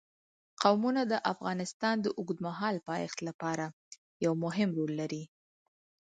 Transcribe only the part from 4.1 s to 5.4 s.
یو مهم رول لري.